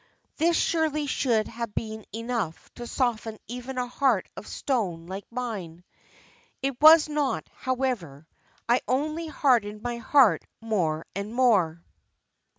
[0.37, 5.83] "This surely should have been enough to soften even a heart of stone like mine.
[6.63, 8.27] It was not so, however.
[8.67, 11.83] I only hardened my heart more and more.